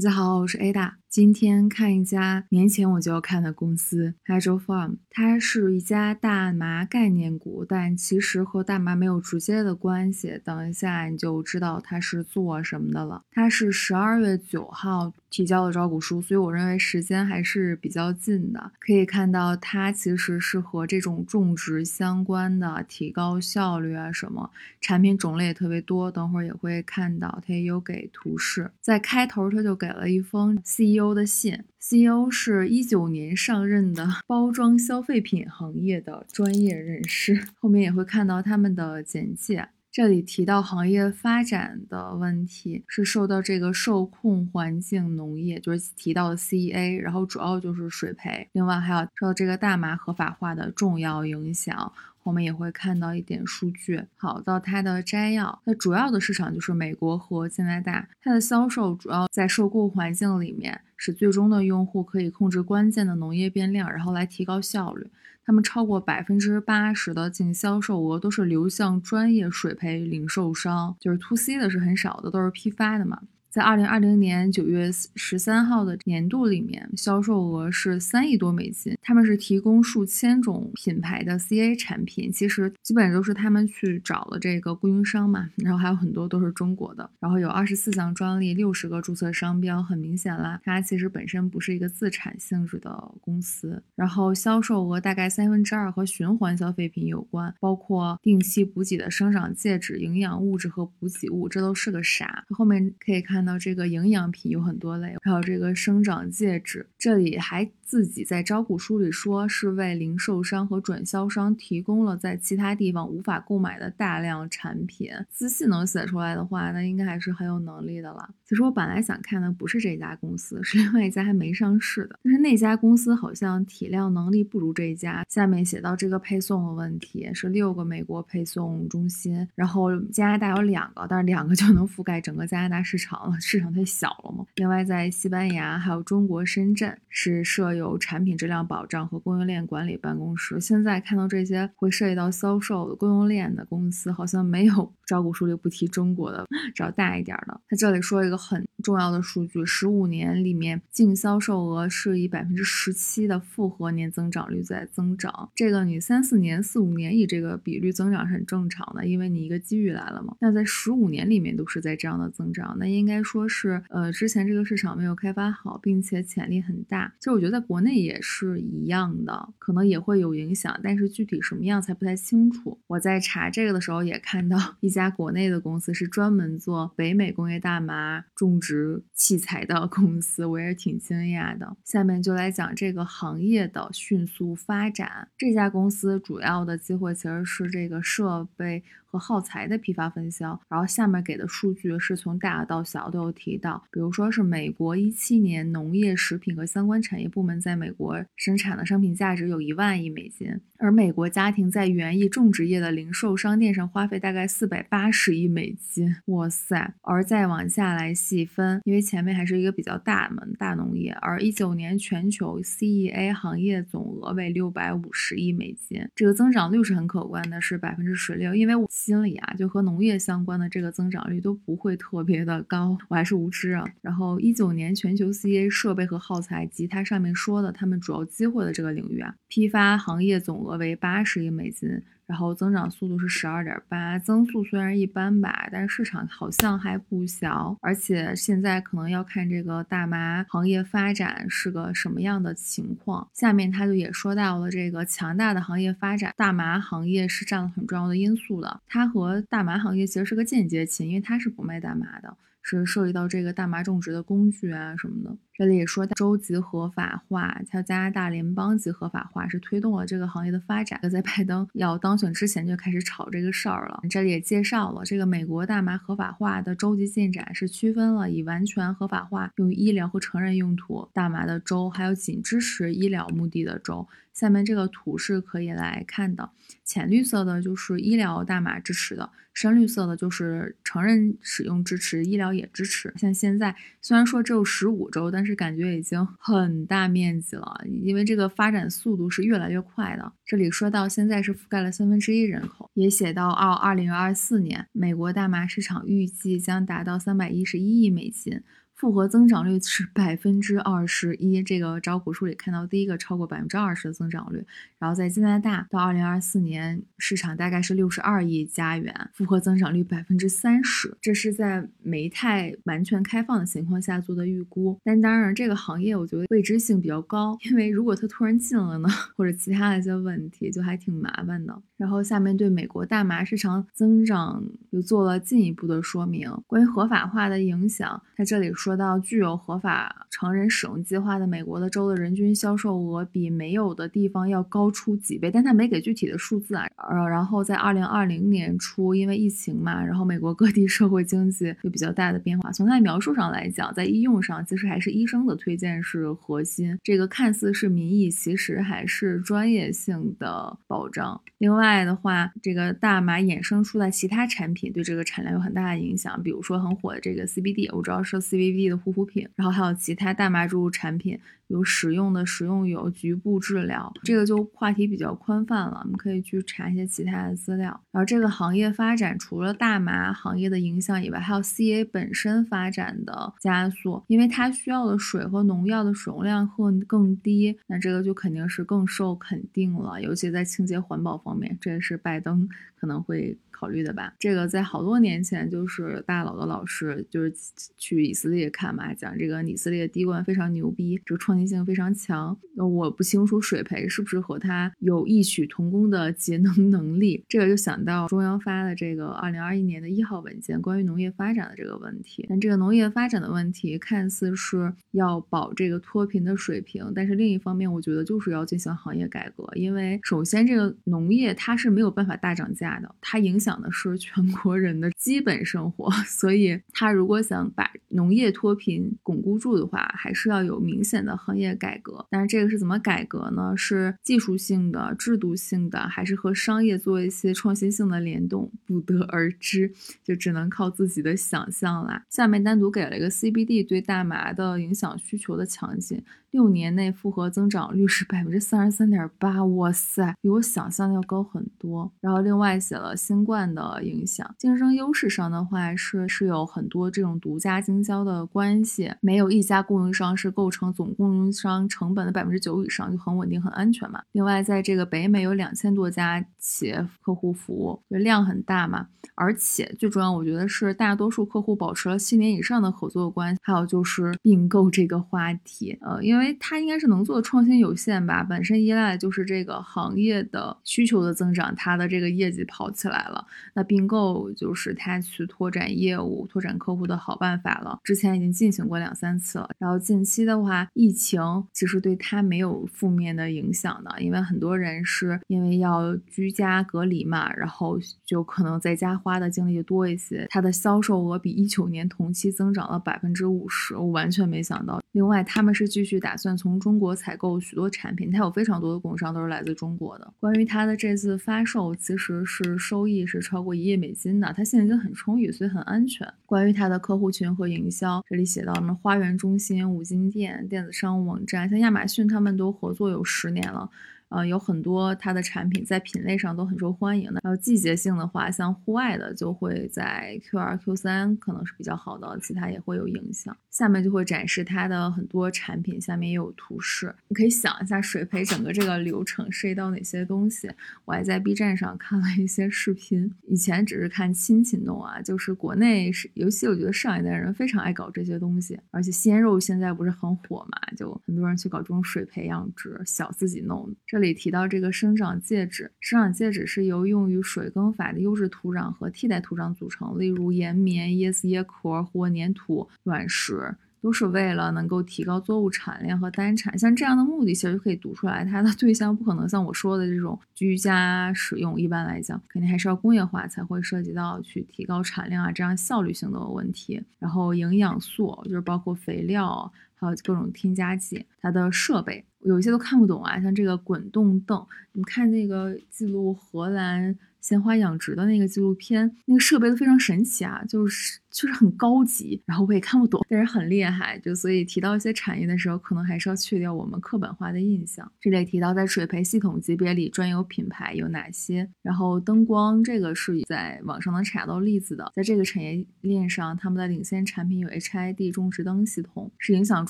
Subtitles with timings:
[0.00, 0.92] 大家好，我是 Ada。
[1.10, 10.40] 今天看一家年前我就要看的公司 Hydro Farm，它是一家大麻概念股，但其实和大麻没有直接的关系。
[10.44, 13.24] 等一下你就知道它是做什么的了。
[13.32, 18.70] 它是十二月九号提交的招股书，所以我认为时间还是比较近的。
[18.78, 24.48] 可以看到它其实是和这种种植相关的，提高效率啊什么，
[24.80, 26.08] 产品种类也特别多。
[26.08, 28.70] 等会儿也会看到，它也有给图示。
[28.80, 30.99] 在开头它就给了一封 CEO。
[31.00, 37.46] CEO 的信，CEO 是一九年上任的包装消费品行业的专业人士。
[37.58, 51.90] 后面也会看到他们的简介，这里提到行业发展的问题是受到这个受控环境农业，就是提到的 CEA，然后主要就是水培，另外还有受到这个大麻合法化的重要影响。
[52.30, 54.04] 我们也会看到一点数据。
[54.16, 58.08] 好，到它的摘要，那主要的市场就是美国和加拿大。
[58.22, 65.08] 它的销售主要在收购环境里面，使最终的用户可以控制关键的农业变量，然后来提高效率。
[65.44, 73.20] 他们超过百分之八十的净销售额都是流向专业水培零售商，就是 to C 的是很少的，都是批发的嘛。
[73.50, 78.96] 在二零二零年九月十三号的年度里面，销售额是三亿多美金。
[79.02, 87.10] 他们是提供数千种品牌的 CA 产品，其实基本都是他们去找了这个供应商嘛，然后还有很多都是中国的。
[87.18, 93.82] 然后有二十四项专利，六十个注册商标，很明显啦，它其实本身不是一个自产性质的公司。
[93.96, 102.44] 然后销售额大概三分之二和循环消费品有关，包括定期补给的生长介质、营养物质和补给物，这都是个啥？
[102.50, 103.39] 后面可以看。
[103.40, 107.70] 看到这个营养品有很多类，还有这个生长介质，这里还。
[107.90, 115.10] 自己在招股书里说是为零售商和转销商提供了在其他地方无法购买的大量产品。
[115.28, 118.30] 自信能写出来的话，那应该还是很有能力的了。
[118.44, 125.24] 其实我本来想看的不是这家公司，是另外一家还没上市的，但是那家公司好像体量能力不如这一家。
[125.28, 134.46] 下面写到这个配送的问题，是六个美国配送中心，然后加拿大有两个，但是两个就能覆盖整个加拿大市场了，市场太小了嘛。
[134.54, 137.79] 另外在西班牙还有中国深圳是设有。
[137.80, 140.60] 有产品质量保障和供应链管理办公室。
[140.60, 147.60] 现在看到这些会涉及到销售的供应链的公司，好像没有 招股书里不提中国的，找大一点的。
[147.68, 155.50] 他这里说一个很重要的数据：十五年里面净销售额是以百分之十七的复合年增长率在增长。
[155.56, 160.36] 这个你三四年、四五年以这个比率增长是很正常的，因为你一个机遇来了嘛。
[160.40, 167.12] 那在十五年里面都是在这样的增长，那应该说是呃之前这个市场没有开发好，并且潜力很大。
[167.18, 167.69] 其实我觉得在。
[167.70, 172.76] 国内也是一样的，可能也会有影响，但是具体什么样才不太清楚。
[172.88, 181.76] 我在查这个的时候也看到一家国内的公司是专门做北美工业大麻种植器材的公司，我也是挺惊讶的。
[181.84, 185.28] 下面就来讲这个行业的迅速发展。
[185.38, 188.82] 这家公司主要的机会其实是这个设备。
[189.12, 206.94] 和耗材的批发分销，然后下面给的数据是从大到小都有提到，比如说是美国一七年农业、食品和相关产业部门在美国生产的商品价值有一万亿美金，而美国家庭在园艺种植业的零售商店上花费大概四百八十亿美金，哇塞！
[207.02, 218.88] 而再往下来细分，因为前面还是一个比较大门大农业，而一九年全球 CEA 行业总额为六百五十亿美金，这个增长率是很可观的，是百分之十六，因为我。
[218.90, 223.84] 心里啊，就和农业相关的这个增长率都不会特别的高，我还是无知啊。
[224.02, 232.02] 然后一九年全球 C E A 设备和耗材及它上面说的他们主要机会的这个领域啊，批发行业总额为八十亿美金。
[232.26, 243.28] 然后增长速度是十二点八，增速虽然一般吧，但是市场好像还不小，而且现在可能要看这个大麻行业发展是个什么样的情况。
[243.34, 248.80] 下面他就也说到了这个强大的行业发展，大麻行业是占了很重要的因素的。
[248.86, 252.36] 它和大麻行业其实是个间接亲，因为它是不卖大麻的。
[252.62, 255.34] 是涉及到这个大麻种植的工具啊什么的。
[255.60, 260.98] 这里也说州级合法化，还有加拿大联邦级合法化，是推动了这个行业的发展。
[261.10, 264.00] 在拜登 要当选之前就开始炒这个事儿了。
[264.08, 274.08] 这里也介绍了这个美国大麻合法化的州级进展，是区分了以完全合法化用于医疗和成人用途大麻的州，还有仅支持医疗目的的州。
[274.32, 276.48] 下面这个图是可以来看的，
[276.86, 283.12] 浅绿色的就是医疗大麻支持的，深绿色的就是成人使用支持，医疗也支持。
[283.18, 290.32] 像现在虽然说只有十五周，但是感觉已经很大面积了，因为这个发展速度是越来越快的。
[290.44, 298.60] 这里说到现在是覆盖了三分之一人口，也写到二二零二四年，美国大麻市场预计将达到三百一十一亿美金。
[299.00, 304.62] 复合增长率是百分之二十一，这个招股书里看到第一个超过百分之二十的增长率。
[304.98, 315.00] 然后在加拿大，到二零二四年市场大概是六十二亿加元，复合增长率百分之三十，这是在煤炭完全开放的情况下做的预估。
[315.02, 321.80] 但当然，这个行业我觉得未知性比较高，因为如果它突然禁了呢，或者其他的一些问题，就还挺麻烦的。
[322.00, 334.90] 然后下面对美国大麻市场增长又做了进一步的说明，关于合法化的影响，它这里说到，具有合法成人使用计划的美国的州的人均销售额比没有的地方要高。
[334.92, 336.84] 出几倍，但他没给具体的数字啊。
[336.96, 342.72] 呃，然后在二零二零年初，因为疫情嘛，然后美国各地社会经济有比较大的变化。
[342.72, 346.98] 从他的描述上来讲，在医用上，其实还是医生的推荐是核心。
[347.02, 351.40] 这个看似是民意，其实还是专业性的保障。
[351.58, 361.38] 另外外的话，这个大麻衍生出来其他产品对这个产量有很大的影响，比如说很火的这个 CBD，我知道是 CBD 的护肤品，然后还有其他大麻植物产品。
[361.70, 367.88] 有使用的食用油局部治疗，这个就话题比较宽泛了，我们可以去查一些其他的资料。
[368.10, 383.58] 然后这个行业发展除了大麻行业的影响以外，还有 CA 本身发展的加速，因为它需要的水和农药的使用量会更低，那这个就肯定是更受肯定了，尤其在清洁环保方面，这也是拜登可能会。
[383.70, 387.52] 考虑的吧，这个在好多年前就是大佬的老师就是
[387.96, 392.56] 去以色列看嘛，讲这个以色列滴灌非常牛逼，这个创新性非常强。
[392.76, 402.46] 那我不清楚水培是不是和他有异曲同工的节能能力，这个就想到中央发的这个二零二一年的一号文件，关于农业发展的这个问题。
[402.48, 413.80] 但这个农业发展的问题看似是要保这个脱贫的水平，但是另一方面，我觉得就是要进行行业改革，因为首先这个农业它是没有办法大涨价的，它影影响。
[413.80, 422.26] 的是全国人的基本生活， 所以他如果想把农业脱贫巩固住的话，还是要有明显的行业改革。
[422.30, 423.74] 但是这个是怎么改革呢？
[423.76, 428.72] 是技术性的、制度性的，还是和商业做一些创新性的联动？
[428.86, 429.92] 不得而知，
[430.24, 432.24] 就只能靠自己的想象啦。
[432.30, 436.22] 下面单独给了一个 CBD 对大麻的影响需求的强劲。
[436.50, 442.10] 六年内复合增长率是百分之三十三点八，哇塞，比我想象的要高很多。
[442.20, 454.20] 然后另外写了新冠的影响，竞争优势上的话是是有很多这种独家经销的关系，没有一家供应商是构成总供应商成本的百分之九以上，就很稳定很安全嘛。
[454.32, 459.06] 另外在这个北美有两千多家企业客户服务，就量很大嘛。
[459.36, 463.60] 而且最重要，我觉得是大多数客户保持了七年以上的合作关系。
[463.62, 466.39] 还有就是并购这个话题，呃，因为。
[466.40, 473.46] 因为它应该是能做的创新有限吧，本身依赖就是这个行业的需求的增长，它的这个业绩跑起来了。
[473.74, 477.98] 那并购就是它去拓展业务、拓展客户的好办法了。
[478.02, 479.68] 之前已经进行过两三次了。
[479.78, 481.40] 然后近期的话，疫情
[481.74, 490.46] 其实对它没有负面的影响的，因为很多人是因为要居家隔离嘛，然后就可能在家花的精力就多一些。
[490.48, 495.02] 它的销售额比一九年同期增长了百分之五十，我完全没想到。
[495.12, 496.29] 另外，他们是继续打。
[496.30, 500.32] 打算从中国采购许多产品，它有非常多的供应商都是来自中国的。
[500.38, 506.32] 关于它的这次发售，其实是收益是超过一亿美金的，它现金很充裕，所以很安全。
[506.46, 513.90] 关于它的客户群和营销，这里写到什么花园中心、五金店、电子商务网站，像亚马逊他们都合作有十年了。
[514.28, 517.40] 呃，有很多它的产品在品类上都很受欢迎的。
[517.42, 523.56] 然后季节性的话，像户外的就会在 Q 二、Q 三可能是比较好的，其他也会有影响。
[523.70, 530.70] 下面就会展示它的很多产品，下面也有图示，你可以想一下水培整个这个流程涉及到哪些东西。
[531.04, 544.20] 我还在 B 站上看了一些视频，以前只是看亲戚弄啊，就是国内是，尤其我觉得上一代人非常爱搞这些东西，而且鲜肉现在不是很火嘛，就很多人去搞这种水培养殖，小自己弄这。
[544.20, 553.69] 里提到这个生长介质，生长介质是由用于水耕法的优质土壤和替代土壤组成，例如岩棉、椰子椰壳或粘土、卵石，
[554.00, 556.78] 都是为了能够提高作物产量和单产。
[556.78, 561.80] 像这样的目的，其实就可以读出来，它的对象不可能像我说的这种居家使用。
[561.80, 567.02] 一般来讲，肯定还是要工业化才会涉及到去提高产量啊这样效率性的问题。
[567.18, 569.72] 然后营养素就是包括肥料。
[570.00, 571.24] 还有各种添加剂。
[571.40, 577.18] 它的设备有一些都看不懂啊，像这个滚动凳，你看那个记录荷兰。
[577.40, 584.18] 鲜花养殖的那个纪录片，那个设备都非常神奇啊，就是就是很高级，然后我也看不懂，但是很厉害。
[584.18, 588.12] 就所以提到一些产业的时候，可能还是要去掉我们刻板化的印象。
[588.20, 591.66] 这里提到在水培系统级别里，专有品牌有哪些？
[591.80, 599.86] 然后灯光这个是在网上能查到例子的，在这个产业链上，他们的领先产品有 HID 种植灯系统，是影响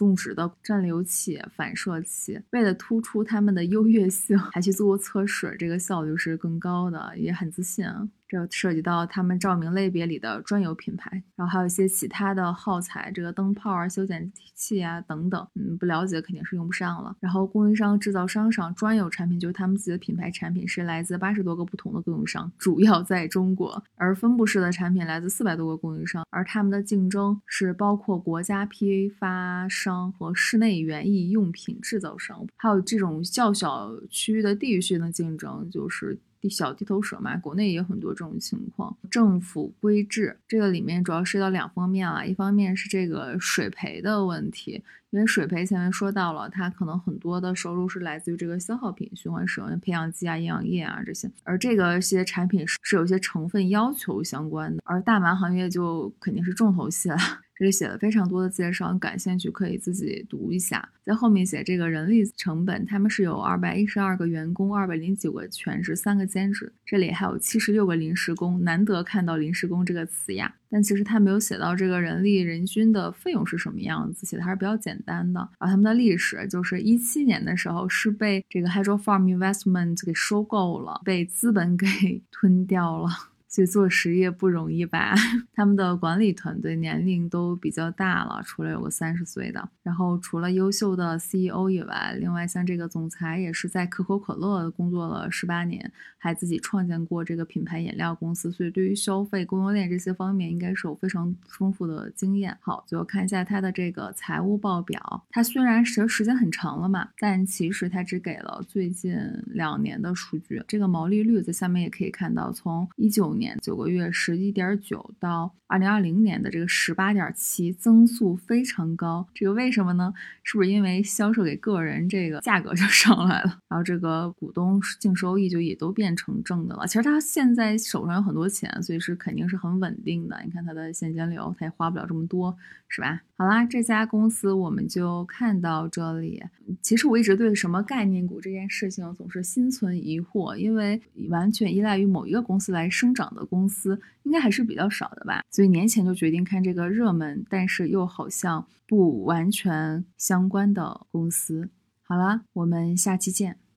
[0.01, 2.41] 种植的暂流器、反射器。
[2.51, 7.31] 为了突出他们的优越性，还去做过测试，这个效率是更高的，也。
[7.41, 8.07] 很自信啊。
[8.31, 17.17] 这涉及到他们照明类别里的专有品牌，然后还有一些其他的耗材，这个灯泡啊、修剪器啊等等，嗯，不了解肯定是用不上了。
[17.19, 36.17] 然后供应商、制造商上专有产品，就是他们自己的品牌产品，是来自八十多个不同的供应商，主要在中国；而分布式的产品来自四百多个供应商，而他们的竞争是包括国家批发商和室内园艺用品制造商，还有这种较小区域的地域性的竞争，就是
[36.49, 38.11] 小地头蛇嘛，国内也有很多。
[38.11, 57.17] 这种情况，政府规制这个里面主要涉及到两方面啊，一方面是这个水培的问题，因为水培前面说到了，它可能很多的收入是来自于这个消耗品循环使用的，培养基啊、营养液啊这些，而这个些产品是是有些成分要求相关的，而大麻行业就肯定是重头戏了。
[57.61, 60.89] 这里写了非常多的介绍，感兴趣可以自己读一下。
[61.05, 66.73] 在后面写这个人力成本，他们是有二百一十二个员工，二百零九个全职，三个兼职。
[66.87, 70.55] 这里还有七十六个临时工，难得看到临时工这个词呀。
[70.71, 75.47] 但其实他没有写到这个人力人均的费用是什么样子，写的还是比较简单的。
[75.59, 81.87] 而他们的历史就是一七年的时候是被这个 Hydro Farm Investment 给收购了，被资本给
[82.33, 83.11] 吞掉了。
[83.51, 85.13] 所以做实业不容易吧？
[85.53, 89.69] 他们的管理团队年龄都比较大了，除了有个三十岁的。
[89.83, 98.53] 然后除了优秀的 CEO 以外，另外像这个总裁也是在可口可乐工作了十八年，还自己创建过这个品牌饮料公司。
[98.53, 102.57] 所以对于消费供应链这些方面，应该是有非常丰富的经验。
[102.61, 105.27] 好，最后看一下他的这个财务报表。
[105.31, 110.63] 他虽然时时间很长了嘛，但其实他只给了最近两年的数据。
[110.69, 113.40] 这个毛利率在下面也可以看到，从一九。
[113.41, 119.27] 年九个月十一点九到二零二零年的这个十八点七，增速非常高。
[119.35, 120.15] 这个为什么呢？
[120.45, 126.87] 是不是因为销售给个人这个价格就 上来了，然后这个股东净收益就也都变成正的了？
[126.87, 130.41] 其实他现在手上有很多钱，所以是肯定是很稳定的。
[130.45, 132.57] 你看他的现金流，他也花不了这么多，
[132.89, 133.23] 是吧？
[133.37, 136.43] 好啦，这家公司我们就看到这里。
[136.83, 145.45] 其实我一直对什么概念股这件事情总是心存疑惑，因为完全依赖于某一个公司来生长的公司应该还是比较少的吧。
[145.51, 151.71] 所以年前就决定看这个热门，但是又好像不完全相关的公司。
[152.03, 153.61] 好了，我们下期见。